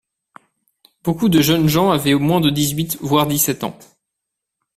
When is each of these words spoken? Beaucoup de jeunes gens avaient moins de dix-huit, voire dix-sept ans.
Beaucoup 1.03 1.29
de 1.29 1.43
jeunes 1.43 1.67
gens 1.69 1.91
avaient 1.91 2.15
moins 2.15 2.41
de 2.41 2.49
dix-huit, 2.49 2.97
voire 3.01 3.27
dix-sept 3.27 3.63
ans. 3.63 3.77